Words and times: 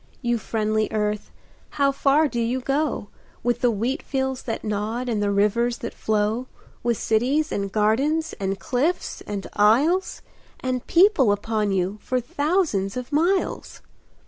You 0.23 0.39
friendly 0.39 0.87
Earth, 0.91 1.29
how 1.77 1.91
far 1.91 2.27
do 2.27 2.41
you 2.41 2.59
go, 2.59 3.09
With 3.43 3.61
the 3.61 3.69
wheat 3.69 4.01
fields 4.01 4.41
that 4.41 4.63
nod 4.63 5.07
and 5.07 5.21
the 5.21 5.29
rivers 5.29 5.77
that 5.77 5.93
flow, 5.93 6.47
With 6.81 6.97
cities 6.97 7.51
and 7.51 7.71
gardens, 7.71 8.33
and 8.39 8.59
cliffs 8.59 9.21
and 9.27 9.45
isles, 9.53 10.23
And 10.59 10.87
people 10.87 11.31
upon 11.31 11.71
you 11.71 11.99
for 12.01 12.19
thousands 12.19 12.97
of 12.97 13.11
miles? 13.11 13.81